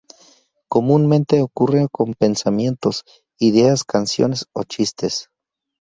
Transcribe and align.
Comúnmente 0.67 1.43
ocurre 1.43 1.87
con 1.91 2.15
pensamientos, 2.15 3.03
ideas, 3.37 3.83
canciones 3.83 4.47
o 4.51 4.63
chistes. 4.63 5.29